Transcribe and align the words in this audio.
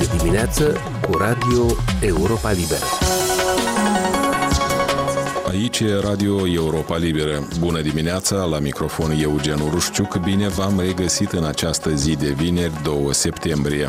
Este 0.00 0.16
dimineață 0.16 0.76
cu 1.00 1.16
Radio 1.16 1.66
Europa 2.00 2.50
Liberă. 2.50 2.84
Aici 5.48 5.80
e 5.80 6.00
Radio 6.02 6.46
Europa 6.48 6.96
Liberă. 6.96 7.48
Bună 7.58 7.80
dimineața, 7.80 8.36
la 8.36 8.58
microfon 8.58 9.10
Eugen 9.20 9.60
Urușciuc. 9.60 10.16
Bine 10.16 10.48
v-am 10.48 10.80
regăsit 10.80 11.32
în 11.32 11.44
această 11.44 11.90
zi 11.90 12.16
de 12.16 12.30
vineri, 12.30 12.72
2 12.82 13.08
septembrie. 13.10 13.88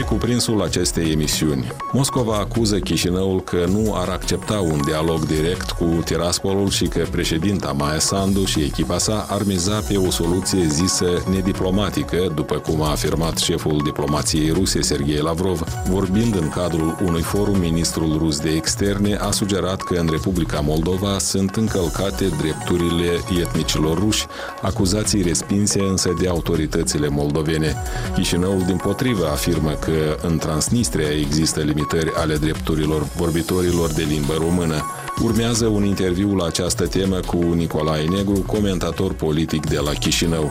Pe 0.00 0.06
cuprinsul 0.06 0.62
acestei 0.62 1.12
emisiuni, 1.12 1.72
Moscova 1.92 2.36
acuză 2.36 2.78
Chișinăul 2.78 3.40
că 3.40 3.64
nu 3.68 3.94
ar 3.94 4.08
accepta 4.08 4.60
un 4.60 4.80
dialog 4.84 5.26
direct 5.26 5.70
cu 5.70 5.84
Tiraspolul 6.04 6.68
și 6.68 6.86
că 6.86 7.06
președinta 7.10 7.72
Maia 7.72 7.98
Sandu 7.98 8.44
și 8.44 8.60
echipa 8.60 8.98
sa 8.98 9.26
ar 9.30 9.42
miza 9.44 9.80
pe 9.88 9.96
o 9.96 10.10
soluție 10.10 10.66
zisă 10.68 11.22
nediplomatică, 11.30 12.32
după 12.34 12.54
cum 12.54 12.82
a 12.82 12.90
afirmat 12.90 13.38
șeful 13.38 13.80
diplomației 13.84 14.50
ruse 14.50 14.80
Sergei 14.80 15.20
Lavrov. 15.20 15.62
Vorbind 15.90 16.34
în 16.34 16.48
cadrul 16.48 16.96
unui 17.04 17.22
forum, 17.22 17.58
ministrul 17.58 18.18
rus 18.18 18.38
de 18.38 18.50
externe 18.50 19.14
a 19.14 19.30
sugerat 19.30 19.82
că 19.82 19.94
în 19.94 20.08
Republica 20.10 20.60
Moldova 20.60 21.18
sunt 21.18 21.56
încălcate 21.56 22.24
drepturile 22.40 23.20
etnicilor 23.40 23.98
ruși, 23.98 24.26
acuzații 24.62 25.22
respinse 25.22 25.80
însă 25.80 26.14
de 26.20 26.28
autoritățile 26.28 27.08
moldovene. 27.08 27.76
Chișinăul, 28.14 28.62
din 28.66 28.76
potrivă, 28.76 29.26
afirmă 29.26 29.70
că 29.70 29.89
că 29.90 30.26
în 30.26 30.38
Transnistria 30.38 31.10
există 31.10 31.60
limitări 31.60 32.12
ale 32.14 32.36
drepturilor 32.36 33.06
vorbitorilor 33.16 33.92
de 33.92 34.02
limbă 34.02 34.34
română. 34.38 34.84
Urmează 35.22 35.66
un 35.66 35.84
interviu 35.84 36.34
la 36.34 36.46
această 36.46 36.86
temă 36.86 37.16
cu 37.26 37.36
Nicolae 37.36 38.04
Negru, 38.04 38.44
comentator 38.46 39.12
politic 39.12 39.66
de 39.66 39.78
la 39.78 39.90
Chișinău. 39.90 40.50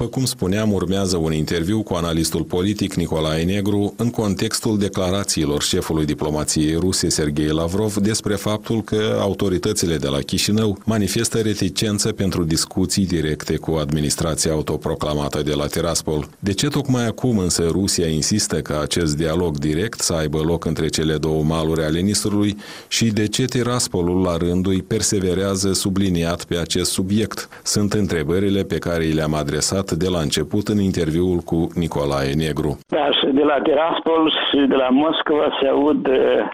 După 0.00 0.12
cum 0.12 0.24
spuneam, 0.24 0.72
urmează 0.72 1.16
un 1.16 1.32
interviu 1.32 1.82
cu 1.82 1.94
analistul 1.94 2.42
politic 2.42 2.94
Nicolae 2.94 3.44
Negru 3.44 3.94
în 3.96 4.10
contextul 4.10 4.78
declarațiilor 4.78 5.62
șefului 5.62 6.04
diplomației 6.04 6.74
ruse 6.74 7.08
Sergei 7.08 7.48
Lavrov 7.48 7.96
despre 7.96 8.34
faptul 8.34 8.82
că 8.82 9.18
autoritățile 9.20 9.96
de 9.96 10.08
la 10.08 10.18
Chișinău 10.18 10.78
manifestă 10.84 11.38
reticență 11.38 12.12
pentru 12.12 12.44
discuții 12.44 13.06
directe 13.06 13.56
cu 13.56 13.70
administrația 13.70 14.52
autoproclamată 14.52 15.42
de 15.42 15.54
la 15.54 15.66
Tiraspol. 15.66 16.28
De 16.38 16.52
ce 16.52 16.68
tocmai 16.68 17.06
acum 17.06 17.38
însă 17.38 17.66
Rusia 17.70 18.06
insistă 18.06 18.60
ca 18.60 18.80
acest 18.80 19.16
dialog 19.16 19.58
direct 19.58 20.00
să 20.00 20.12
aibă 20.12 20.38
loc 20.38 20.64
între 20.64 20.88
cele 20.88 21.16
două 21.16 21.42
maluri 21.42 21.82
ale 21.82 22.00
Nistrului 22.00 22.56
și 22.88 23.06
de 23.06 23.26
ce 23.26 23.44
Tiraspolul 23.44 24.22
la 24.22 24.36
rândul 24.36 24.84
perseverează 24.86 25.72
subliniat 25.72 26.44
pe 26.44 26.56
acest 26.56 26.90
subiect? 26.90 27.48
Sunt 27.64 27.92
întrebările 27.92 28.62
pe 28.62 28.78
care 28.78 29.04
le-am 29.04 29.34
adresat 29.34 29.88
de 29.94 30.08
la 30.08 30.20
început 30.20 30.68
în 30.68 30.78
interviul 30.80 31.38
cu 31.50 31.68
Nicolae 31.74 32.32
Negru. 32.34 32.78
Da, 32.88 33.10
și 33.18 33.26
de 33.32 33.42
la 33.42 33.60
Tiraspol 33.62 34.32
și 34.48 34.58
de 34.66 34.74
la 34.74 34.88
Moscova 34.88 35.48
se 35.60 35.68
aud 35.68 36.06
uh, 36.06 36.48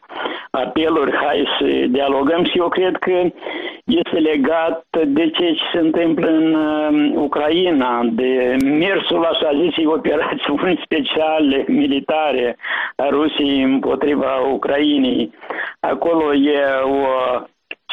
apeluri, 0.51 1.17
hai 1.17 1.47
să 1.59 1.65
dialogăm 1.89 2.45
și 2.45 2.59
eu 2.59 2.69
cred 2.69 2.97
că 2.97 3.17
este 3.85 4.19
legat 4.19 4.85
de 5.07 5.31
ce 5.31 5.57
se 5.73 5.79
întâmplă 5.79 6.29
în 6.29 6.55
uh, 6.55 7.13
Ucraina, 7.17 8.09
de 8.13 8.57
mersul, 8.63 9.25
așa 9.25 9.51
zis, 9.63 9.87
operațiuni 9.87 10.81
speciale 10.85 11.65
militare 11.67 12.57
a 12.97 13.09
Rusiei 13.09 13.63
împotriva 13.63 14.33
Ucrainei. 14.53 15.31
Acolo 15.81 16.35
e 16.35 16.61
o 16.85 17.07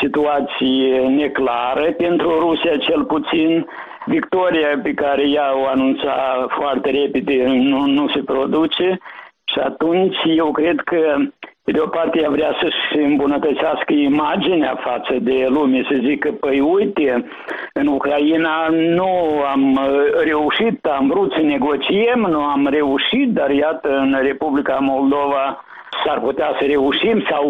situație 0.01 0.97
neclară 1.07 1.91
pentru 1.91 2.39
Rusia 2.39 2.77
cel 2.77 3.03
puțin 3.03 3.65
victoria 4.05 4.79
pe 4.83 4.93
ea 5.25 5.57
o 5.57 5.67
anunța 5.67 6.45
foarte 6.49 6.89
repede 6.89 7.43
nu, 7.47 7.85
nu 7.85 8.07
se 8.07 8.19
produce. 8.19 8.99
Și 9.43 9.59
atunci 9.59 10.17
eu 10.35 10.51
cred 10.51 10.79
că 10.79 11.15
pe 11.63 11.71
de 11.71 11.79
o 11.79 11.87
parte 11.87 12.19
ea 12.19 12.29
vrea 12.29 12.55
să-și 12.61 13.03
îmbunătățească 13.03 13.93
imaginea 13.93 14.75
față 14.75 15.13
de 15.21 15.45
lume, 15.49 15.85
să 15.89 15.97
zică, 16.07 16.31
păi 16.31 16.59
uite, 16.59 17.25
în 17.73 17.87
Ucraina 17.87 18.67
nu 18.69 19.41
am 19.51 19.79
reușit, 20.23 20.85
am 20.85 21.07
vrut 21.07 21.31
să 21.31 21.39
negociem, 21.39 22.19
nu 22.29 22.39
am 22.39 22.67
reușit, 22.67 23.33
dar 23.33 23.49
iată 23.49 23.97
în 23.97 24.19
Republica 24.21 24.77
Moldova 24.81 25.63
s-ar 26.05 26.19
putea 26.19 26.55
să 26.59 26.65
reușim 26.65 27.25
sau 27.29 27.43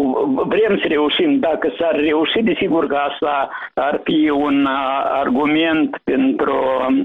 vrem 0.46 0.78
să 0.78 0.86
reușim. 0.88 1.38
Dacă 1.38 1.72
s-ar 1.78 1.96
reuși, 1.96 2.42
desigur 2.42 2.86
că 2.86 2.94
asta 2.94 3.48
ar 3.74 4.00
fi 4.04 4.30
un 4.30 4.66
argument 5.12 6.00
pentru, 6.04 6.56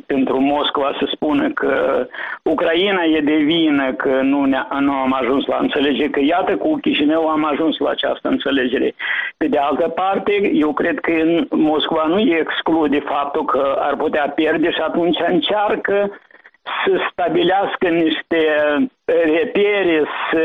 pentru 0.06 0.40
Moscova 0.40 0.92
să 1.00 1.10
spună 1.12 1.50
că 1.50 2.06
Ucraina 2.44 3.04
e 3.04 3.20
de 3.22 3.36
vină 3.36 3.94
că 3.94 4.22
nu, 4.22 4.46
ne 4.46 4.60
nu 4.80 4.94
am 4.94 5.14
ajuns 5.14 5.46
la 5.46 5.58
înțelegere, 5.62 6.10
că 6.10 6.20
iată 6.24 6.56
cu 6.56 6.78
Chișinău 6.82 7.28
am 7.28 7.46
ajuns 7.46 7.78
la 7.78 7.90
această 7.90 8.28
înțelegere. 8.28 8.96
Pe 9.38 9.48
de 9.48 9.58
altă 9.58 9.88
parte, 9.88 10.52
eu 10.54 10.74
cred 10.74 11.00
că 11.00 11.12
în 11.12 11.48
Moscova 11.50 12.06
nu 12.08 12.20
exclude 12.20 13.00
faptul 13.00 13.46
că 13.46 13.78
ar 13.80 13.96
putea 13.96 14.32
pierde 14.36 14.72
și 14.72 14.82
atunci 14.82 15.18
încearcă 15.28 16.20
să 16.86 16.92
stabilească 17.12 17.88
niște 17.88 18.42
repere, 19.06 20.04
să 20.32 20.44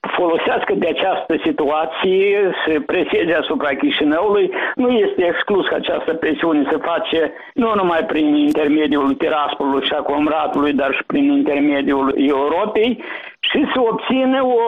folosească 0.00 0.72
de 0.74 0.88
această 0.88 1.34
situație, 1.44 2.50
să 2.66 2.80
preseze 2.86 3.34
asupra 3.34 3.68
Chișinăului. 3.68 4.52
Nu 4.74 4.88
este 4.88 5.24
exclus 5.26 5.66
că 5.68 5.74
această 5.74 6.14
presiune 6.14 6.66
se 6.70 6.76
face 6.76 7.32
nu 7.54 7.74
numai 7.74 8.04
prin 8.06 8.34
intermediul 8.34 9.14
Tiraspolului 9.14 9.86
și 9.86 9.92
a 9.92 10.02
Comratului, 10.02 10.72
dar 10.72 10.94
și 10.94 11.04
prin 11.06 11.32
intermediul 11.32 12.14
Europei 12.16 13.02
și 13.40 13.66
să 13.74 13.80
obțină 13.80 14.42
o 14.42 14.60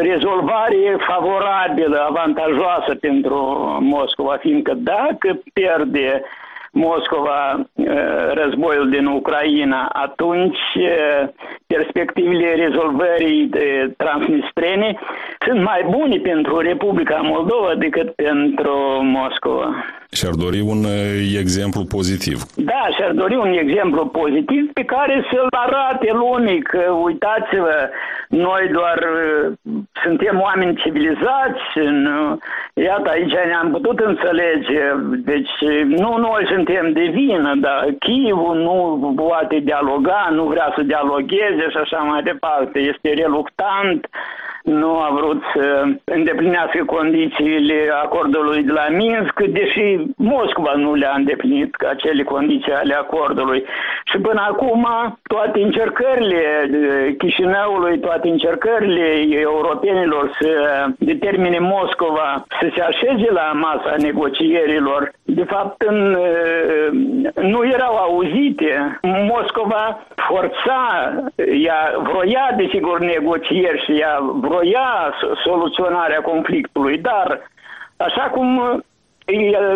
rezolvare 0.00 0.96
favorabilă, 1.08 2.06
avantajoasă 2.08 2.94
pentru 3.00 3.36
Moscova, 3.80 4.36
fiindcă 4.40 4.72
dacă 4.74 5.40
pierde 5.52 6.22
Moscova 6.74 7.66
războiul 8.32 8.90
din 8.90 9.06
Ucraina, 9.06 9.88
atunci 9.92 10.58
perspectivele 11.74 12.54
rezolvării 12.64 13.50
transnistrene 13.96 14.98
sunt 15.46 15.60
mai 15.62 15.86
bune 15.90 16.16
pentru 16.16 16.58
Republica 16.58 17.16
Moldova 17.22 17.72
decât 17.78 18.08
pentru 18.10 18.74
Moscova. 19.02 19.68
Și-ar 20.12 20.34
dori 20.44 20.60
un 20.60 20.82
exemplu 21.38 21.82
pozitiv. 21.96 22.36
Da, 22.54 22.82
și-ar 22.96 23.12
dori 23.12 23.36
un 23.36 23.52
exemplu 23.64 24.06
pozitiv 24.06 24.62
pe 24.72 24.84
care 24.84 25.24
să-l 25.30 25.48
arate 25.50 26.10
lumii 26.12 26.62
că 26.62 26.82
uitați-vă, 27.06 27.88
noi 28.28 28.68
doar 28.72 28.98
suntem 30.04 30.40
oameni 30.40 30.76
civilizați, 30.76 31.64
nu? 31.90 32.38
iată 32.74 33.08
aici 33.10 33.34
ne-am 33.46 33.70
putut 33.70 33.98
înțelege, 33.98 34.82
deci 35.30 35.54
nu 35.86 36.16
noi 36.16 36.42
suntem 36.52 36.92
de 36.92 37.06
vină, 37.12 37.54
dar 37.60 37.86
Chievul 37.98 38.56
nu 38.56 38.76
poate 39.16 39.56
dialoga, 39.58 40.28
nu 40.32 40.44
vrea 40.44 40.72
să 40.76 40.82
dialogheze 40.82 41.63
și 41.70 41.76
așa 41.76 41.98
mai 41.98 42.22
departe, 42.22 42.78
este 42.78 43.08
reluctant, 43.14 44.08
nu 44.64 44.90
a 44.98 45.10
vrut 45.18 45.42
să 45.54 45.84
îndeplinească 46.04 46.84
condițiile 46.84 47.90
acordului 48.02 48.62
de 48.62 48.72
la 48.72 48.86
Minsk, 48.90 49.42
deși 49.42 49.98
Moscova 50.16 50.72
nu 50.76 50.94
le-a 50.94 51.14
îndeplinit 51.16 51.74
acele 51.88 52.22
condiții 52.22 52.72
ale 52.72 52.94
acordului. 52.94 53.64
Și 54.04 54.18
până 54.18 54.46
acum 54.48 54.88
toate 55.22 55.60
încercările 55.60 56.42
Chișinăului, 57.18 57.98
toate 57.98 58.28
încercările 58.28 59.24
europenilor 59.28 60.30
să 60.40 60.50
determine 60.98 61.58
Moscova 61.58 62.44
să 62.60 62.68
se 62.74 62.82
așeze 62.82 63.30
la 63.30 63.52
masa 63.54 63.94
negocierilor, 63.98 65.12
de 65.22 65.44
fapt 65.44 65.82
în, 65.82 66.16
nu 67.40 67.64
erau 67.64 67.94
auzite. 67.96 69.00
Moscova 69.02 70.06
forța, 70.28 71.12
ea 71.64 71.94
vroia 72.02 72.54
desigur 72.56 72.98
negocieri 72.98 73.82
și 73.84 73.92
ea 73.92 74.18
vroia 74.22 74.53
soluționarea 75.44 76.20
conflictului, 76.20 76.98
dar 76.98 77.50
așa 77.96 78.22
cum 78.22 78.82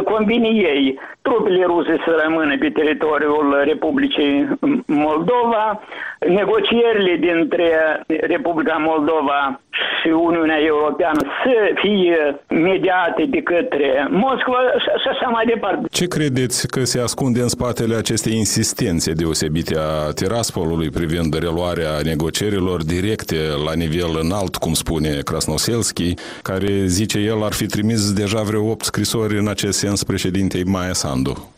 convine 0.04 0.48
ei 0.48 0.98
trupele 1.22 1.64
ruse 1.64 1.96
să 2.04 2.20
rămână 2.22 2.58
pe 2.58 2.70
teritoriul 2.70 3.62
Republicii 3.64 4.48
Moldova, 4.86 5.80
negocierile 6.28 7.16
dintre 7.16 7.69
Republica 8.06 8.76
Moldova 8.76 9.60
și 10.00 10.08
Uniunea 10.08 10.60
Europeană 10.60 11.20
să 11.44 11.54
fie 11.75 12.40
mediate 12.48 13.25
de 13.30 13.40
către 13.42 14.06
Moscova 14.10 14.58
și 15.02 15.08
așa 15.08 15.28
mai 15.28 15.44
departe. 15.46 15.86
Ce 15.90 16.06
credeți 16.06 16.69
că 16.69 16.84
se 16.84 17.00
ascunde 17.00 17.40
în 17.40 17.48
spatele 17.48 17.94
acestei 17.94 18.36
insistențe 18.36 19.12
deosebite 19.12 19.75
a 19.78 20.12
Tiraspolului 20.12 20.90
privind 20.90 21.38
reluarea 21.38 21.92
negocierilor 22.04 22.84
directe 22.84 23.36
la 23.66 23.75
nivel 23.75 24.12
înalt, 24.22 24.56
cum 24.56 24.72
spune 24.72 25.10
Krasnoselski, 25.25 26.14
care 26.42 26.72
zice 26.86 27.19
el 27.19 27.42
ar 27.44 27.52
fi 27.52 27.66
trimis 27.66 28.12
deja 28.12 28.42
vreo 28.42 28.70
8 28.70 28.84
scrisori 28.84 29.38
în 29.38 29.48
acest 29.48 29.78
sens 29.78 30.04
președintei 30.04 30.64
Maia 30.64 30.92
Sandu? 30.92 31.52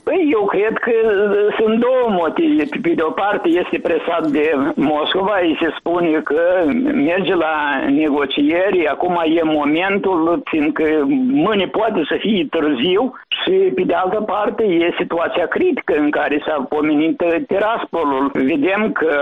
Păi 0.60 0.68
eu 0.68 0.74
cred 0.74 0.94
că 1.02 1.10
uh, 1.12 1.54
sunt 1.58 1.80
două 1.80 2.06
motive. 2.08 2.64
Pe 2.82 2.92
de 2.94 3.02
o 3.02 3.10
parte 3.10 3.48
este 3.48 3.78
presat 3.78 4.26
de 4.26 4.44
Moscova, 4.74 5.38
îi 5.42 5.58
se 5.60 5.74
spune 5.78 6.20
că 6.24 6.42
merge 6.94 7.34
la 7.34 7.84
negocieri, 7.88 8.86
acum 8.86 9.22
e 9.24 9.42
momentul, 9.42 10.42
fiindcă 10.44 10.84
mâine 11.44 11.66
poate 11.66 12.02
să 12.08 12.16
fie 12.18 12.46
târziu 12.50 13.12
și 13.42 13.72
pe 13.75 13.82
de 13.82 13.94
altă 13.94 14.20
parte 14.20 14.64
e 14.64 14.94
situația 14.98 15.46
critică 15.46 15.94
în 15.98 16.10
care 16.10 16.42
s-a 16.46 16.66
pomenit 16.69 17.22
teraspolul. 17.46 18.31
Vedem 18.34 18.92
că 18.92 19.14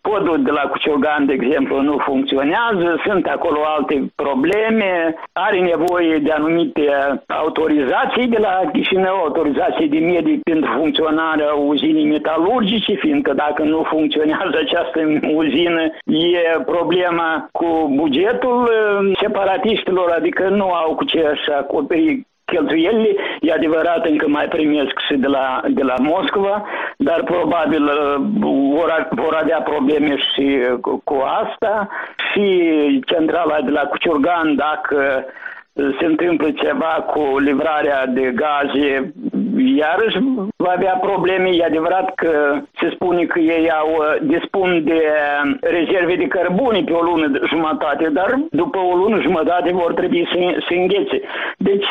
podul 0.00 0.42
de 0.42 0.50
la 0.50 0.60
Cuciogan, 0.60 1.26
de 1.26 1.32
exemplu, 1.32 1.80
nu 1.80 1.96
funcționează, 1.98 3.00
sunt 3.06 3.26
acolo 3.26 3.60
alte 3.76 4.12
probleme, 4.14 5.14
are 5.32 5.60
nevoie 5.60 6.18
de 6.18 6.30
anumite 6.30 6.82
autorizații 7.26 8.26
de 8.26 8.38
la 8.38 8.60
Chișinău, 8.72 9.16
autorizații 9.16 9.88
de 9.88 9.98
medii 9.98 10.40
pentru 10.50 10.70
funcționarea 10.78 11.52
uzinii 11.52 12.10
metalurgice, 12.14 12.94
fiindcă 12.94 13.32
dacă 13.32 13.62
nu 13.62 13.82
funcționează 13.82 14.56
această 14.60 15.00
uzină, 15.34 15.82
e 16.04 16.62
problema 16.66 17.48
cu 17.52 17.92
bugetul 17.94 18.62
uh, 18.62 19.16
separatiștilor, 19.20 20.10
adică 20.10 20.48
nu 20.48 20.70
au 20.72 20.94
cu 20.94 21.04
ce 21.04 21.22
să 21.46 21.52
acoperi 21.58 22.26
cheltuielile, 22.50 23.12
e 23.40 23.52
adevărat 23.52 24.06
încă 24.06 24.28
mai 24.28 24.46
primesc 24.48 24.94
și 25.06 25.14
de 25.14 25.26
la, 25.26 25.60
de 25.68 25.82
la 25.82 25.94
Moscova, 25.98 26.64
dar 26.96 27.20
probabil 27.22 27.84
uh, 27.84 28.16
vor, 28.74 29.08
vor 29.10 29.34
avea 29.42 29.60
probleme 29.60 30.16
și 30.16 30.46
cu, 30.80 31.00
cu 31.04 31.16
asta. 31.42 31.88
Și 32.28 32.46
centrala 33.06 33.60
de 33.60 33.70
la 33.70 33.80
Cuciurgan, 33.80 34.54
dacă 34.54 35.24
se 35.98 36.04
întâmplă 36.04 36.50
ceva 36.50 37.04
cu 37.06 37.38
livrarea 37.38 38.06
de 38.06 38.32
gaze, 38.34 39.12
iarăși 39.76 40.18
va 40.56 40.72
avea 40.76 40.96
probleme. 41.00 41.48
E 41.48 41.64
adevărat 41.64 42.14
că 42.14 42.60
se 42.80 42.90
spune 42.94 43.24
că 43.24 43.38
ei 43.38 43.70
au 43.70 43.90
uh, 43.96 44.16
dispun 44.22 44.84
de 44.84 45.00
uh, 45.02 45.56
rezerve 45.60 46.14
de 46.14 46.26
cărbune 46.26 46.82
pe 46.82 46.92
o 46.92 47.02
lună 47.02 47.26
jumătate, 47.46 48.08
dar 48.12 48.40
după 48.50 48.78
o 48.78 48.96
lună 48.96 49.20
jumătate 49.20 49.72
vor 49.72 49.92
trebui 49.94 50.28
să, 50.32 50.38
să 50.68 50.74
înghețe. 50.74 51.20
Deci 51.56 51.88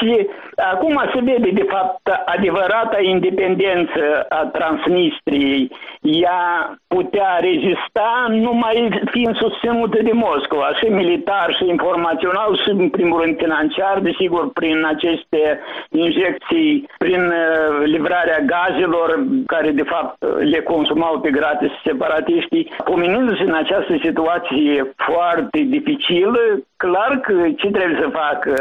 acum 0.56 1.01
se 1.13 1.19
vede 1.24 1.50
de 1.50 1.66
fapt 1.69 2.10
adevărata 2.25 2.98
independență 3.01 4.25
a 4.30 4.45
Transnistriei. 4.45 5.72
Ea 6.01 6.78
putea 6.88 7.38
rezista 7.40 8.25
numai 8.30 9.01
fiind 9.12 9.36
susținută 9.36 10.04
de 10.04 10.12
Moscova, 10.13 10.69
și 10.80 10.86
militar, 10.86 11.56
și 11.57 11.69
informațional, 11.69 12.57
și 12.63 12.69
în 12.69 12.90
primul 12.90 13.22
rând 13.22 13.38
financiar, 13.38 13.76
desigur 14.01 14.51
prin 14.53 14.85
aceste 14.85 15.59
injecții, 15.89 16.89
prin 16.97 17.21
uh, 17.21 17.83
livrarea 17.83 18.39
gazelor 18.39 19.24
care 19.45 19.71
de 19.71 19.83
fapt 19.83 20.25
le 20.39 20.62
consumau 20.62 21.19
pe 21.19 21.29
gratis 21.29 21.71
separatiștii. 21.83 22.71
Pomenindu-se 22.83 23.44
în 23.44 23.53
această 23.53 23.94
situație 24.03 24.94
foarte 24.95 25.59
dificilă, 25.59 26.39
clar 26.77 27.19
că 27.21 27.33
ce 27.57 27.68
trebuie 27.68 28.00
să 28.01 28.09
facă? 28.24 28.53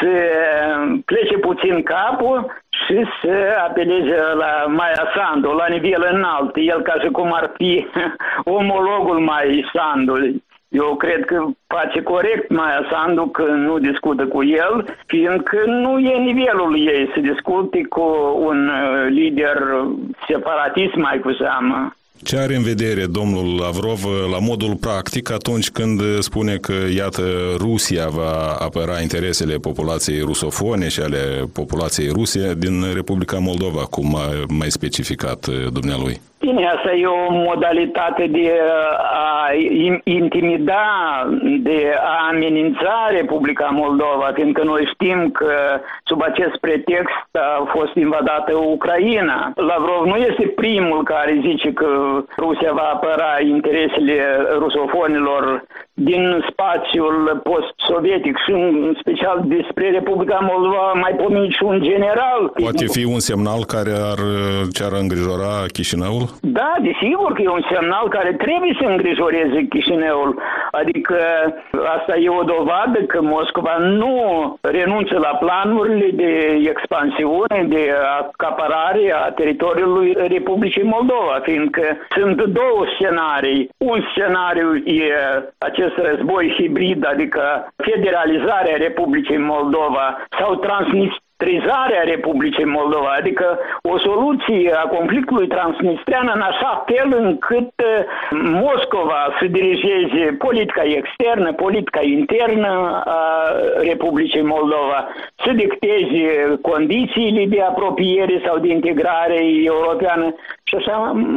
Să 0.00 0.10
plece 1.04 1.36
puțin 1.38 1.82
capul 1.82 2.52
și 2.86 3.04
să 3.22 3.34
apeleze 3.68 4.16
la 4.42 4.66
Maia 4.66 5.04
Sandu, 5.14 5.50
la 5.50 5.66
nivel 5.66 6.08
înalt, 6.12 6.50
el 6.54 6.82
ca 6.82 6.94
și 7.02 7.10
cum 7.10 7.32
ar 7.32 7.50
fi 7.56 7.86
omologul 8.58 9.18
Mai 9.18 9.70
Sandu. 9.72 10.14
Eu 10.70 10.96
cred 10.96 11.24
că 11.24 11.46
face 11.66 12.02
corect 12.02 12.50
Maia 12.50 12.82
Sandu 12.90 13.26
că 13.26 13.42
nu 13.42 13.78
discută 13.78 14.26
cu 14.26 14.44
el, 14.44 14.96
fiindcă 15.06 15.56
nu 15.66 15.98
e 15.98 16.16
nivelul 16.18 16.72
ei 16.94 17.10
să 17.14 17.20
discute 17.20 17.80
cu 17.88 18.06
un 18.48 18.68
uh, 18.68 19.06
lider 19.08 19.58
separatist 20.28 20.94
mai 20.94 21.20
cu 21.20 21.32
seamă. 21.32 21.94
Ce 22.22 22.36
are 22.36 22.54
în 22.54 22.62
vedere 22.62 23.06
domnul 23.06 23.56
Lavrov 23.58 24.00
la 24.30 24.38
modul 24.38 24.76
practic 24.76 25.30
atunci 25.30 25.70
când 25.70 26.00
spune 26.18 26.56
că, 26.56 26.74
iată, 26.96 27.22
Rusia 27.56 28.08
va 28.08 28.56
apăra 28.58 29.00
interesele 29.00 29.56
populației 29.56 30.20
rusofone 30.20 30.88
și 30.88 31.00
ale 31.00 31.22
populației 31.52 32.08
ruse 32.08 32.54
din 32.58 32.84
Republica 32.94 33.38
Moldova, 33.38 33.84
cum 33.84 34.14
a 34.14 34.26
mai 34.48 34.70
specificat 34.70 35.46
dumnealui? 35.72 36.20
Bine, 36.40 36.66
asta 36.66 36.92
e 36.92 37.06
o 37.06 37.32
modalitate 37.32 38.26
de 38.26 38.60
a 38.98 39.52
intimida, 40.04 40.84
de 41.58 41.94
a 42.00 42.28
amenința 42.32 42.94
Republica 43.10 43.68
Moldova, 43.72 44.30
fiindcă 44.34 44.62
noi 44.64 44.90
știm 44.92 45.30
că 45.30 45.52
sub 46.04 46.22
acest 46.22 46.56
pretext 46.60 47.28
a 47.32 47.68
fost 47.76 47.94
invadată 47.94 48.52
Ucraina. 48.56 49.52
Lavrov 49.54 50.04
nu 50.04 50.16
este 50.16 50.52
primul 50.56 51.02
care 51.04 51.42
zice 51.48 51.72
că 51.72 51.88
Rusia 52.36 52.72
va 52.72 52.90
apăra 52.94 53.30
interesele 53.40 54.16
rusofonilor 54.58 55.64
din 55.92 56.44
spațiul 56.50 57.40
post-sovietic 57.42 58.36
și 58.44 58.50
în 58.50 58.96
special 59.00 59.42
despre 59.44 59.90
Republica 59.90 60.38
Moldova 60.52 60.92
mai 60.92 61.14
pomenit 61.22 61.50
și 61.50 61.62
un 61.62 61.82
general. 61.82 62.52
Poate 62.54 62.86
fi 62.86 63.04
un 63.04 63.18
semnal 63.18 63.64
care 63.64 63.92
ar, 64.12 64.18
ce 64.72 64.84
ar 64.84 64.92
îngrijora 64.92 65.64
Chișinăul? 65.72 66.29
Da, 66.40 66.74
desigur 66.80 67.32
că 67.32 67.42
e 67.42 67.48
un 67.48 67.66
semnal 67.72 68.08
care 68.08 68.32
trebuie 68.32 68.76
să 68.80 68.86
îngrijoreze 68.86 69.66
Chișinăul. 69.68 70.42
Adică 70.70 71.16
asta 71.96 72.16
e 72.16 72.28
o 72.28 72.42
dovadă 72.42 72.98
că 73.06 73.22
Moscova 73.22 73.76
nu 73.78 74.14
renunță 74.60 75.18
la 75.18 75.32
planurile 75.42 76.08
de 76.10 76.32
expansiune, 76.72 77.58
de 77.68 77.92
acaparare 78.20 79.12
a 79.12 79.30
teritoriului 79.30 80.16
Republicii 80.36 80.82
Moldova, 80.82 81.40
fiindcă 81.42 81.82
sunt 82.16 82.42
două 82.42 82.82
scenarii. 82.94 83.68
Un 83.78 83.98
scenariu 84.10 84.74
e 84.74 85.12
acest 85.58 85.96
război 85.96 86.54
hibrid, 86.56 87.06
adică 87.06 87.72
federalizarea 87.76 88.76
Republicii 88.76 89.38
Moldova 89.38 90.26
sau 90.38 90.54
transnistria 90.54 91.28
trizarea 91.44 92.02
Republicii 92.14 92.74
Moldova, 92.78 93.10
adică 93.20 93.46
o 93.92 93.98
soluție 93.98 94.72
a 94.82 94.88
conflictului 94.96 95.48
transnistrian 95.56 96.30
în 96.34 96.40
așa 96.40 96.84
fel 96.88 97.08
încât 97.24 97.70
uh, 97.80 98.00
Moscova 98.64 99.20
să 99.38 99.44
dirigeze 99.46 100.22
politica 100.38 100.82
externă, 101.00 101.52
politica 101.52 102.02
internă 102.02 103.02
a 103.04 103.22
Republicii 103.90 104.42
Moldova, 104.54 104.98
să 105.42 105.50
dicteze 105.52 106.24
condițiile 106.70 107.44
de 107.54 107.60
apropiere 107.62 108.42
sau 108.46 108.58
de 108.58 108.68
integrare 108.68 109.40
europeană 109.64 110.26
și 110.68 110.74
așa 110.74 110.96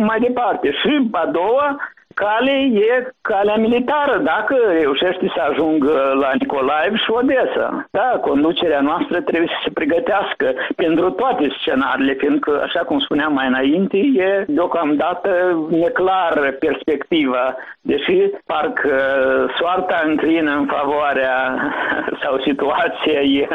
mai 0.10 0.20
departe. 0.20 0.72
Și 0.72 1.08
a 1.12 1.26
doua, 1.26 1.68
cale 2.14 2.52
e 2.90 3.14
calea 3.22 3.56
militară, 3.56 4.18
dacă 4.24 4.56
reușește 4.80 5.32
să 5.36 5.42
ajungă 5.50 6.14
la 6.22 6.32
Nicolaev 6.40 6.96
și 6.96 7.12
Odessa. 7.12 7.88
Da, 7.92 8.20
conducerea 8.22 8.82
noastră 8.82 9.22
trebuie 9.22 9.48
să 9.48 9.60
se 9.64 9.72
pregătească 9.74 10.54
pentru 10.76 11.10
toate 11.12 11.56
scenariile, 11.60 12.14
fiindcă, 12.14 12.62
așa 12.64 12.80
cum 12.80 13.00
spuneam 13.00 13.34
mai 13.34 13.48
înainte, 13.48 13.98
e 13.98 14.46
deocamdată 14.48 15.32
neclar 15.70 16.56
perspectiva, 16.60 17.56
deși 17.82 18.18
parcă 18.46 18.96
soarta 19.60 20.04
înclină 20.06 20.52
în 20.52 20.66
favoarea 20.66 21.36
sau 22.24 22.42
situația 22.48 23.22
e 23.22 23.48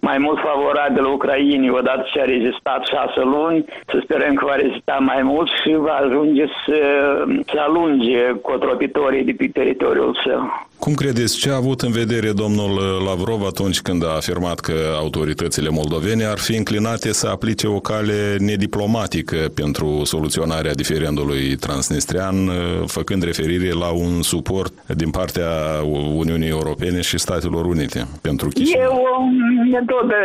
mai 0.00 0.18
mult 0.18 0.38
favorabilă 0.48 1.08
Ucrainii 1.08 1.70
odată 1.70 2.04
ce 2.12 2.20
a 2.20 2.24
rezistat 2.24 2.80
șase 2.92 3.20
luni, 3.34 3.64
să 3.90 4.00
sperăm 4.02 4.34
că 4.34 4.44
va 4.44 4.54
rezista 4.54 4.96
mai 5.00 5.22
mult 5.22 5.48
și 5.62 5.70
va 5.88 5.96
ajunge 6.04 6.44
să, 6.64 6.80
să 7.50 7.56
alunge 7.66 8.22
cotropitorii 8.42 9.24
de 9.24 9.34
pe 9.38 9.46
teritoriul 9.52 10.20
său. 10.26 10.68
Cum 10.78 10.94
credeți, 10.94 11.38
ce 11.38 11.50
a 11.50 11.56
avut 11.56 11.80
în 11.80 11.92
vedere 11.92 12.32
domnul 12.32 12.70
Lavrov 13.06 13.42
atunci 13.46 13.80
când 13.80 14.04
a 14.04 14.14
afirmat 14.16 14.60
că 14.60 14.74
autoritățile 14.98 15.68
moldovene 15.68 16.24
ar 16.24 16.38
fi 16.38 16.56
înclinate 16.56 17.12
să 17.12 17.28
aplice 17.28 17.66
o 17.66 17.80
cale 17.80 18.36
nediplomatică 18.38 19.36
pentru 19.54 20.00
soluționarea 20.04 20.74
diferendului 20.74 21.56
transnistrian, 21.56 22.34
făcând 22.86 23.22
referire 23.22 23.72
la 23.72 23.90
un 23.90 24.22
suport 24.22 24.72
din 24.86 25.10
partea 25.10 25.50
Uniunii 26.14 26.48
Europene 26.48 27.00
și 27.00 27.18
Statelor 27.18 27.64
Unite 27.64 28.06
pentru 28.22 28.48
Chișinău? 28.48 28.82
E 28.82 28.86
o 28.86 28.98
metodă 29.70 30.16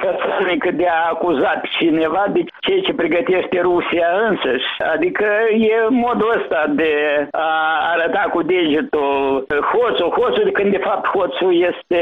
fățănică 0.00 0.70
de 0.70 0.86
a 0.86 1.08
acuza 1.10 1.60
cineva 1.78 2.24
de 2.32 2.44
ceea 2.60 2.80
ce 2.80 2.92
pregătește 2.92 3.60
Rusia 3.60 4.08
însăși. 4.28 4.70
Adică 4.94 5.26
e 5.52 5.74
modul 5.88 6.34
ăsta 6.38 6.60
de 6.68 6.92
a 7.30 7.48
arăta 7.92 8.24
cu 8.32 8.42
degetul 8.42 9.46
hoțul 9.72 9.92
hoțul, 9.92 10.10
hoțul 10.10 10.50
când 10.50 10.70
de 10.70 10.78
fapt 10.78 11.06
hoțul 11.06 11.54
este, 11.54 12.00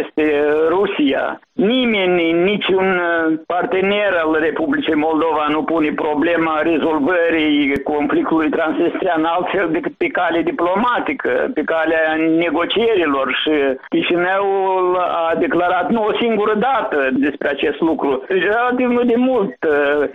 este 0.00 0.44
Rusia. 0.68 1.40
Nimeni, 1.56 2.32
niciun 2.32 2.88
uh, 3.00 3.38
partener 3.46 4.12
al 4.24 4.36
Republicii 4.40 4.94
Moldova 4.94 5.46
nu 5.48 5.62
pune 5.62 5.92
problema 5.92 6.60
rezolvării 6.62 7.82
conflictului 7.82 8.50
transnistrian 8.50 9.24
altfel 9.24 9.68
decât 9.70 9.92
pe 9.96 10.06
cale 10.06 10.42
diplomatică, 10.42 11.50
pe 11.54 11.62
calea 11.62 12.14
negocierilor 12.38 13.26
și 13.42 13.50
Chișinăul 13.88 14.96
a 14.96 15.34
declarat 15.38 15.90
nu 15.90 16.04
o 16.04 16.16
singură 16.20 16.54
dată 16.54 17.08
despre 17.12 17.48
acest 17.48 17.80
lucru. 17.80 18.22
Relativ 18.28 18.88
nu 18.88 19.02
de 19.02 19.16
mult. 19.16 19.54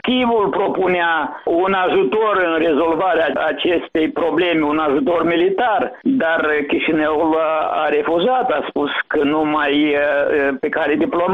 Chivul 0.02 0.48
propunea 0.50 1.42
un 1.46 1.74
ajutor 1.74 2.34
în 2.46 2.64
rezolvarea 2.66 3.28
acestei 3.48 4.10
probleme, 4.10 4.66
un 4.66 4.78
ajutor 4.78 5.24
militar, 5.24 6.00
dar 6.02 6.50
Chișinăul 6.68 7.38
a 7.84 7.88
refuzat, 7.90 8.50
a 8.50 8.66
spus 8.70 8.90
că 9.08 9.24
numai 9.24 9.96
pe 10.60 10.70
cale 10.70 10.96
diplomatică 10.96 11.30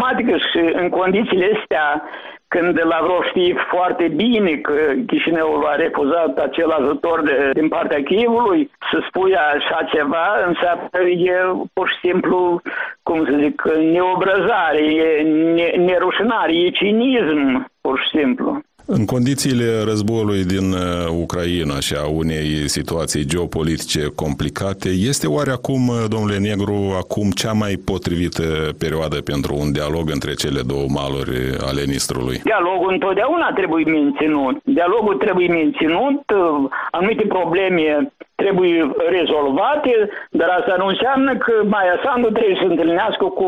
și 0.52 0.60
în 0.82 0.90
condițiile 0.90 1.52
astea 1.56 2.04
când 2.48 2.82
Lavrov 2.84 3.24
știe 3.30 3.56
foarte 3.72 4.08
bine 4.16 4.52
că 4.56 4.74
Chișinăul 5.08 5.66
a 5.66 5.76
refuzat 5.76 6.38
acel 6.38 6.70
ajutor 6.70 7.22
de, 7.24 7.50
din 7.54 7.68
partea 7.68 8.04
Chievului, 8.04 8.72
să 8.92 9.04
spui 9.08 9.36
așa 9.36 9.88
ceva 9.94 10.28
înseamnă 10.48 11.10
e 11.10 11.34
pur 11.74 11.90
și 11.90 12.08
simplu, 12.08 12.62
cum 13.04 13.26
să 13.26 13.38
zic, 13.42 13.64
neobrăzare, 13.92 14.84
e 14.94 15.78
nerușinare, 15.78 16.54
e 16.54 16.70
cinism, 16.70 17.72
pur 17.82 18.00
și 18.00 18.18
simplu. 18.18 18.62
În 18.90 19.06
condițiile 19.06 19.70
războiului 19.90 20.44
din 20.44 20.68
uh, 20.72 20.82
Ucraina 21.24 21.78
și 21.88 21.94
a 22.04 22.06
unei 22.22 22.48
situații 22.78 23.26
geopolitice 23.32 24.02
complicate, 24.24 24.90
este 25.12 25.28
oare 25.38 25.52
acum, 25.60 25.82
uh, 25.88 25.96
domnule 26.14 26.38
Negru, 26.50 26.78
acum 27.04 27.28
cea 27.42 27.54
mai 27.64 27.74
potrivită 27.92 28.46
perioadă 28.84 29.18
pentru 29.32 29.52
un 29.64 29.70
dialog 29.78 30.06
între 30.18 30.34
cele 30.42 30.62
două 30.72 30.86
maluri 31.00 31.40
ale 31.70 31.82
Nistrului? 31.94 32.38
Dialogul 32.52 32.92
întotdeauna 32.98 33.48
trebuie 33.60 33.84
menținut. 34.00 34.56
Dialogul 34.78 35.16
trebuie 35.26 35.48
menținut, 35.60 36.22
uh, 36.42 36.70
anumite 36.98 37.26
probleme 37.36 38.12
trebuie 38.44 38.92
rezolvate, 39.18 39.94
dar 40.40 40.50
asta 40.60 40.74
nu 40.82 40.88
înseamnă 40.94 41.32
că 41.44 41.54
Maia 41.74 41.98
Sandu 42.04 42.28
trebuie 42.30 42.58
să 42.62 42.68
întâlnească 42.70 43.26
cu 43.40 43.48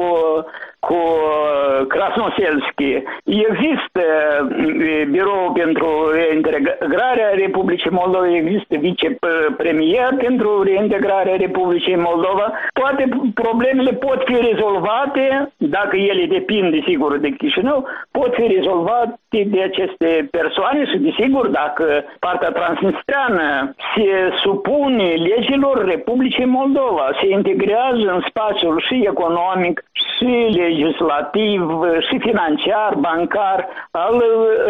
cu 0.80 0.94
uh, 0.94 1.88
Krasnoselski. 1.88 2.92
Există 3.26 4.04
uh, 4.42 5.06
birou 5.10 5.52
pentru 5.54 6.12
reintegrarea 6.14 7.30
Republicii 7.34 7.90
Moldova, 7.90 8.36
există 8.36 8.76
vicepremier 8.78 10.10
pentru 10.18 10.64
reintegrarea 10.64 11.36
Republicii 11.36 11.96
Moldova. 11.96 12.54
Toate 12.74 13.10
problemele 13.34 13.92
pot 13.92 14.24
fi 14.26 14.36
rezolvate, 14.52 15.52
dacă 15.58 15.96
ele 15.96 16.26
depind, 16.26 16.72
desigur, 16.72 17.18
de 17.18 17.30
Chișinău, 17.30 17.88
pot 18.12 18.34
fi 18.34 18.46
rezolvate 18.56 19.18
de 19.46 19.62
aceste 19.62 20.28
persoane 20.32 20.86
și, 20.86 20.98
desigur, 20.98 21.48
dacă 21.48 21.86
partea 22.20 22.52
transnistreană 22.52 23.76
se 23.96 24.08
supune 24.44 25.10
legilor 25.14 25.86
Republicii 25.86 26.46
Moldova, 26.46 27.10
se 27.22 27.30
integrează 27.30 28.06
în 28.16 28.22
spațiul 28.28 28.84
și 28.88 29.06
economic, 29.08 29.84
și 30.20 30.32
legislativ, 30.70 31.62
și 32.08 32.20
financiar, 32.20 32.92
bancar 32.96 33.68
al 33.92 34.24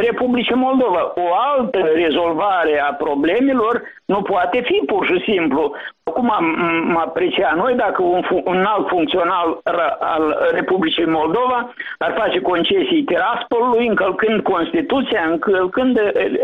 Republicii 0.08 0.56
Moldova. 0.56 1.02
O 1.16 1.28
altă 1.56 1.80
rezolvare 1.96 2.82
a 2.90 2.94
problemelor 2.94 3.82
nu 4.06 4.22
poate 4.22 4.62
fi 4.62 4.82
pur 4.86 5.06
și 5.06 5.32
simplu. 5.32 5.76
Cum 6.04 6.32
am, 6.32 6.46
am 6.60 6.98
aprecia 6.98 7.54
noi 7.56 7.74
dacă 7.74 8.02
un, 8.04 8.22
un 8.44 8.64
alt 8.64 8.88
funcțional 8.88 9.60
al 10.00 10.24
Republicii 10.52 11.06
Moldova 11.06 11.74
ar 11.98 12.14
face 12.18 12.40
concesii 12.40 13.04
Tiraspolului, 13.04 13.88
încălcând 13.88 14.42
Constituția, 14.42 15.22
încălcând 15.32 16.00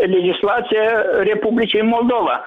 legislația 0.06 0.84
Republicii 1.22 1.82
Moldova. 1.82 2.44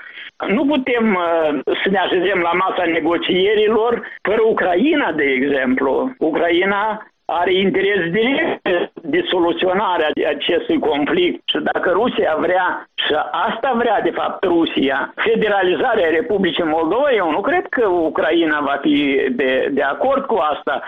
Nu 0.47 0.65
putem 0.65 1.05
uh, 1.15 1.59
să 1.83 1.89
ne 1.89 1.97
așezem 1.97 2.39
la 2.39 2.51
masa 2.51 2.83
negocierilor 2.85 4.01
fără 4.21 4.41
Ucraina, 4.45 5.11
de 5.11 5.23
exemplu. 5.23 6.13
Ucraina 6.19 6.98
are 7.29 7.53
interes 7.53 8.11
direct 8.11 8.69
de 9.01 9.25
soluționarea 9.29 10.09
acestui 10.29 10.79
conflict. 10.79 11.41
Și 11.45 11.57
dacă 11.71 11.89
Rusia 11.91 12.35
vrea, 12.39 12.85
și 12.93 13.13
asta 13.31 13.73
vrea 13.77 14.01
de 14.01 14.09
fapt 14.09 14.43
Rusia, 14.43 15.13
federalizarea 15.15 16.09
Republicii 16.09 16.63
Moldova, 16.63 17.11
eu 17.15 17.31
nu 17.31 17.41
cred 17.41 17.65
că 17.69 17.87
Ucraina 17.87 18.59
va 18.59 18.77
fi 18.81 19.27
de, 19.31 19.69
de 19.71 19.81
acord 19.81 20.25
cu 20.25 20.35
asta. 20.35 20.81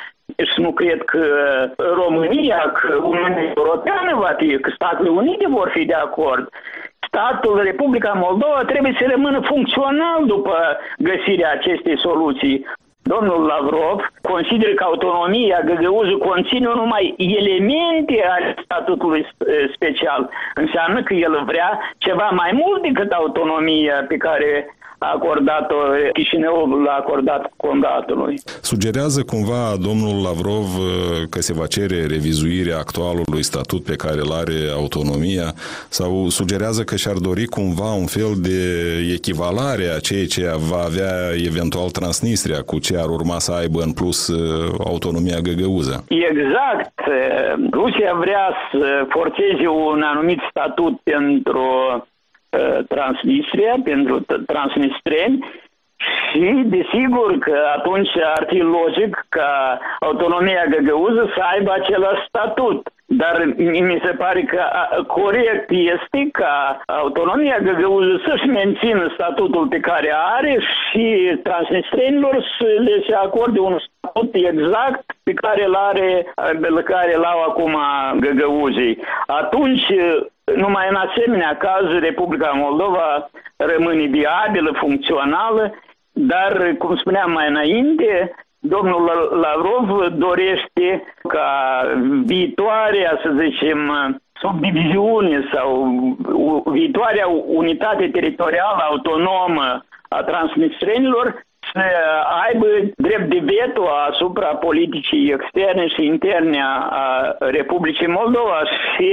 Și 0.53 0.61
nu 0.61 0.71
cred 0.71 1.03
că 1.03 1.23
România, 1.77 2.71
că 2.79 2.95
Uniunea 3.03 3.53
Europeană 3.55 4.15
va 4.15 4.33
fi, 4.37 4.59
că 4.59 4.69
Statele 4.73 5.09
Unite 5.09 5.45
vor 5.47 5.69
fi 5.73 5.85
de 5.85 5.93
acord. 5.93 6.49
Statul 7.07 7.61
Republica 7.63 8.11
Moldova 8.15 8.61
trebuie 8.65 8.95
să 8.99 9.05
rămână 9.09 9.39
funcțional 9.39 10.25
după 10.25 10.77
găsirea 10.97 11.51
acestei 11.51 11.97
soluții. 11.99 12.65
Domnul 13.03 13.45
Lavrov 13.45 14.11
consideră 14.21 14.73
că 14.73 14.83
autonomia 14.83 15.61
Găgăuză 15.65 16.11
conține 16.11 16.67
numai 16.75 17.13
elemente 17.17 18.25
ale 18.29 18.55
statutului 18.63 19.27
special. 19.73 20.29
Înseamnă 20.55 21.03
că 21.03 21.13
el 21.13 21.43
vrea 21.45 21.79
ceva 21.97 22.29
mai 22.29 22.51
mult 22.53 22.81
decât 22.81 23.11
autonomia 23.11 24.05
pe 24.07 24.17
care 24.17 24.75
a 25.03 25.11
acordat-o, 25.15 25.75
Chișinăul 26.13 26.81
l-a 26.83 26.97
acordat 26.99 27.51
condatului. 27.57 28.35
Sugerează 28.61 29.23
cumva 29.23 29.63
domnul 29.87 30.15
Lavrov 30.27 30.67
uh, 30.77 30.85
că 31.29 31.39
se 31.39 31.53
va 31.53 31.65
cere 31.65 31.99
revizuirea 32.15 32.77
actualului 32.77 33.43
statut 33.43 33.83
pe 33.83 33.95
care 33.95 34.19
îl 34.25 34.31
are 34.41 34.59
autonomia 34.81 35.47
sau 35.89 36.11
sugerează 36.29 36.81
că 36.83 36.95
și-ar 36.95 37.17
dori 37.29 37.45
cumva 37.45 37.91
un 38.03 38.05
fel 38.17 38.33
de 38.49 38.59
echivalare 39.17 39.85
a 39.95 39.99
ceea 39.99 40.25
ce 40.25 40.41
va 40.71 40.81
avea 40.89 41.13
eventual 41.49 41.89
Transnistria 41.89 42.61
cu 42.69 42.79
ce 42.79 42.93
ar 42.97 43.09
urma 43.17 43.37
să 43.39 43.51
aibă 43.61 43.79
în 43.81 43.93
plus 43.93 44.27
uh, 44.27 44.39
autonomia 44.91 45.39
găgăuză. 45.49 45.95
Exact. 46.07 46.97
Rusia 47.71 48.13
vrea 48.25 48.45
să 48.71 49.05
forțeze 49.09 49.67
un 49.67 50.01
anumit 50.01 50.39
statut 50.49 50.93
pentru 51.03 51.61
Uh, 51.61 52.01
Transnistria, 52.87 53.75
pentru 53.83 54.25
transnistreni 54.45 55.45
și 56.31 56.63
desigur 56.65 57.37
că 57.37 57.57
atunci 57.75 58.09
ar 58.35 58.45
fi 58.47 58.57
logic 58.57 59.25
ca 59.29 59.79
autonomia 59.99 60.65
găgăuză 60.69 61.31
să 61.35 61.41
aibă 61.53 61.71
același 61.73 62.27
statut. 62.27 62.89
Dar 63.05 63.53
mi 63.55 64.01
se 64.03 64.11
pare 64.17 64.41
că 64.41 64.63
corect 65.07 65.69
este 65.69 66.29
ca 66.31 66.81
autonomia 66.85 67.57
găgăuză 67.63 68.21
să-și 68.27 68.45
mențină 68.45 69.11
statutul 69.13 69.67
pe 69.67 69.79
care 69.79 70.13
are 70.37 70.59
și 70.89 71.35
transnistrenilor 71.43 72.45
să 72.57 72.65
le 72.77 73.03
se 73.07 73.13
acorde 73.13 73.59
un 73.59 73.77
statut 73.79 74.33
exact 74.33 75.05
pe 75.23 75.33
care 75.33 75.65
îl 75.65 75.75
are, 75.75 76.33
pe 76.61 76.83
care 76.83 77.15
l-au 77.15 77.41
acum 77.41 77.77
găgăuzii. 78.19 78.97
Atunci 79.25 79.85
numai 80.55 80.87
în 80.89 80.95
asemenea 80.95 81.57
caz 81.57 81.85
Republica 81.99 82.51
Moldova 82.55 83.29
rămâne 83.55 84.05
viabilă, 84.05 84.71
funcțională, 84.79 85.73
dar, 86.11 86.75
cum 86.77 86.95
spuneam 86.95 87.31
mai 87.31 87.47
înainte, 87.47 88.35
domnul 88.59 89.29
Lavrov 89.41 90.07
dorește 90.07 91.03
ca 91.27 91.81
viitoarea, 92.25 93.19
să 93.23 93.33
zicem, 93.39 93.79
subdiviziune 94.33 95.49
sau 95.53 95.87
viitoarea 96.65 97.27
unitate 97.45 98.07
teritorială 98.07 98.81
autonomă 98.89 99.83
a 100.09 100.23
transnistrenilor 100.23 101.43
să 101.73 101.83
aibă 102.45 102.67
drept 102.97 103.29
de 103.29 103.41
veto 103.51 103.85
asupra 104.09 104.47
politicii 104.67 105.33
externe 105.37 105.87
și 105.87 106.05
interne 106.05 106.59
a 106.89 107.35
Republicii 107.39 108.15
Moldova 108.19 108.59
și 108.93 109.07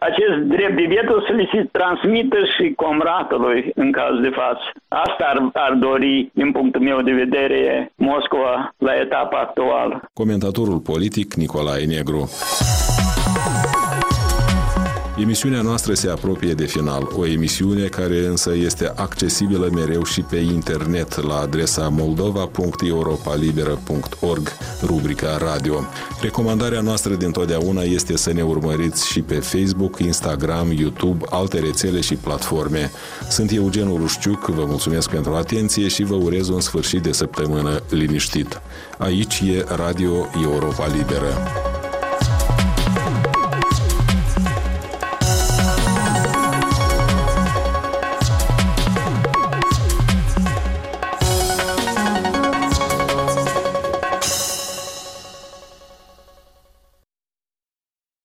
acest 0.00 0.36
drept 0.54 0.76
de 0.76 0.86
veto 0.94 1.20
să 1.20 1.32
li 1.32 1.48
se 1.52 1.68
transmită 1.72 2.38
și 2.54 2.72
comratului 2.84 3.72
în 3.74 3.92
caz 3.92 4.14
de 4.20 4.28
față. 4.28 4.64
Asta 4.88 5.24
ar, 5.32 5.38
ar 5.52 5.72
dori, 5.72 6.30
din 6.34 6.52
punctul 6.52 6.80
meu 6.80 7.00
de 7.02 7.12
vedere, 7.12 7.92
Moscova 7.96 8.74
la 8.78 8.94
etapa 8.94 9.38
actuală. 9.38 10.02
Comentatorul 10.12 10.78
politic 10.78 11.34
Nicolae 11.34 11.84
Negru. 11.84 12.22
Emisiunea 15.20 15.62
noastră 15.62 15.94
se 15.94 16.08
apropie 16.08 16.52
de 16.52 16.64
final, 16.64 17.08
o 17.16 17.26
emisiune 17.26 17.84
care 17.84 18.26
însă 18.26 18.54
este 18.54 18.92
accesibilă 18.96 19.68
mereu 19.72 20.04
și 20.04 20.20
pe 20.20 20.36
internet 20.36 21.22
la 21.22 21.38
adresa 21.38 21.88
moldova.europalibera.org, 21.88 24.48
rubrica 24.82 25.36
radio. 25.36 25.84
Recomandarea 26.20 26.80
noastră 26.80 27.14
din 27.14 27.30
totdeauna 27.30 27.82
este 27.82 28.16
să 28.16 28.32
ne 28.32 28.42
urmăriți 28.42 29.08
și 29.08 29.20
pe 29.20 29.34
Facebook, 29.34 29.98
Instagram, 29.98 30.72
YouTube, 30.72 31.24
alte 31.30 31.58
rețele 31.58 32.00
și 32.00 32.14
platforme. 32.14 32.90
Sunt 33.30 33.50
Eugen 33.52 33.88
Urușciuc, 33.88 34.46
vă 34.46 34.64
mulțumesc 34.66 35.10
pentru 35.10 35.34
atenție 35.34 35.88
și 35.88 36.02
vă 36.02 36.14
urez 36.14 36.48
un 36.48 36.60
sfârșit 36.60 37.02
de 37.02 37.12
săptămână 37.12 37.82
liniștit. 37.90 38.60
Aici 38.98 39.40
e 39.40 39.64
Radio 39.68 40.26
Europa 40.42 40.86
Liberă. 40.86 41.32